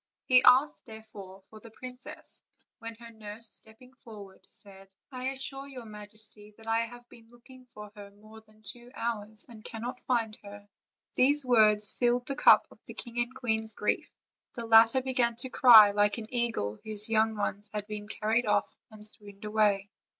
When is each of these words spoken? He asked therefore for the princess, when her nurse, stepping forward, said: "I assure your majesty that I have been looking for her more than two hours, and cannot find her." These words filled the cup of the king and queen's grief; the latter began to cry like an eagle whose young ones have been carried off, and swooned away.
He 0.25 0.41
asked 0.41 0.87
therefore 0.87 1.41
for 1.43 1.59
the 1.59 1.69
princess, 1.69 2.41
when 2.79 2.95
her 2.95 3.11
nurse, 3.11 3.47
stepping 3.51 3.93
forward, 3.93 4.43
said: 4.47 4.89
"I 5.11 5.27
assure 5.27 5.67
your 5.67 5.85
majesty 5.85 6.55
that 6.57 6.65
I 6.65 6.87
have 6.87 7.07
been 7.07 7.29
looking 7.29 7.67
for 7.67 7.91
her 7.95 8.09
more 8.09 8.41
than 8.41 8.63
two 8.63 8.89
hours, 8.95 9.45
and 9.47 9.63
cannot 9.63 9.99
find 9.99 10.35
her." 10.37 10.67
These 11.13 11.45
words 11.45 11.91
filled 11.93 12.25
the 12.25 12.35
cup 12.35 12.65
of 12.71 12.79
the 12.87 12.95
king 12.95 13.19
and 13.19 13.35
queen's 13.35 13.75
grief; 13.75 14.09
the 14.55 14.65
latter 14.65 15.03
began 15.03 15.35
to 15.35 15.49
cry 15.49 15.91
like 15.91 16.17
an 16.17 16.33
eagle 16.33 16.79
whose 16.83 17.07
young 17.07 17.35
ones 17.35 17.69
have 17.71 17.85
been 17.85 18.07
carried 18.07 18.47
off, 18.47 18.75
and 18.89 19.07
swooned 19.07 19.45
away. 19.45 19.91